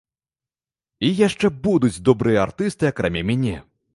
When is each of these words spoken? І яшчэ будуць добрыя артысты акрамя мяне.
І 1.09 1.11
яшчэ 1.27 1.51
будуць 1.67 2.01
добрыя 2.09 2.39
артысты 2.47 2.91
акрамя 2.93 3.23
мяне. 3.31 3.55